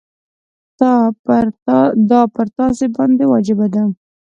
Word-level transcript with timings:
دا 2.09 2.21
پر 2.33 2.45
تاسي 2.57 2.87
باندي 2.95 3.25
واجبه 3.31 3.67
ده. 3.73 3.83